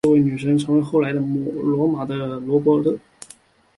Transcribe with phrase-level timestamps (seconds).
[0.03, 2.97] 这位女神后来成为罗马的库柏勒。